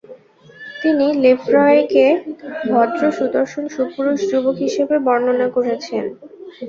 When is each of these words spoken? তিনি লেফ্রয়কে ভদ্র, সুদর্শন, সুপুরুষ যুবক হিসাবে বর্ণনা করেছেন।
তিনি 0.81 1.07
লেফ্রয়কে 1.23 2.05
ভদ্র, 2.69 3.01
সুদর্শন, 3.17 3.63
সুপুরুষ 3.75 4.17
যুবক 4.29 4.55
হিসাবে 4.65 4.95
বর্ণনা 5.05 5.47
করেছেন। 5.55 6.03